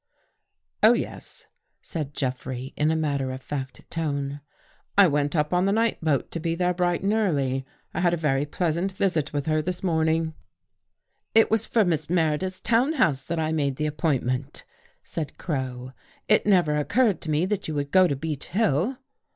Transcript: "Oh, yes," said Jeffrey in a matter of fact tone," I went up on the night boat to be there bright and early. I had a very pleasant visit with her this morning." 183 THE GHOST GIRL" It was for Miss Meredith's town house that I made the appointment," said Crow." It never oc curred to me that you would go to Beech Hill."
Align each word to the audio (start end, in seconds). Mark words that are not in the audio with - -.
"Oh, 0.81 0.93
yes," 0.93 1.45
said 1.79 2.15
Jeffrey 2.15 2.73
in 2.75 2.89
a 2.89 2.95
matter 2.95 3.31
of 3.31 3.43
fact 3.43 3.87
tone," 3.91 4.41
I 4.97 5.05
went 5.07 5.35
up 5.35 5.53
on 5.53 5.65
the 5.65 5.71
night 5.71 6.03
boat 6.03 6.31
to 6.31 6.39
be 6.39 6.55
there 6.55 6.73
bright 6.73 7.03
and 7.03 7.13
early. 7.13 7.65
I 7.93 7.99
had 7.99 8.11
a 8.11 8.17
very 8.17 8.47
pleasant 8.47 8.93
visit 8.93 9.31
with 9.31 9.45
her 9.45 9.61
this 9.61 9.83
morning." 9.83 10.33
183 11.33 11.33
THE 11.33 11.35
GHOST 11.35 11.35
GIRL" 11.35 11.41
It 11.45 11.51
was 11.51 11.65
for 11.67 11.85
Miss 11.87 12.09
Meredith's 12.09 12.59
town 12.59 12.93
house 12.93 13.23
that 13.25 13.39
I 13.39 13.51
made 13.51 13.75
the 13.75 13.85
appointment," 13.85 14.63
said 15.03 15.37
Crow." 15.37 15.91
It 16.27 16.47
never 16.47 16.77
oc 16.77 16.89
curred 16.89 17.19
to 17.19 17.29
me 17.29 17.45
that 17.45 17.67
you 17.67 17.75
would 17.75 17.91
go 17.91 18.07
to 18.07 18.15
Beech 18.15 18.45
Hill." 18.45 18.97